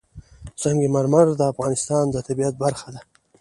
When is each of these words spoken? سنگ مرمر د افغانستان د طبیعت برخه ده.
سنگ 0.61 0.81
مرمر 0.95 1.27
د 1.37 1.41
افغانستان 1.51 2.03
د 2.11 2.15
طبیعت 2.27 2.55
برخه 2.63 2.87
ده. 2.93 3.01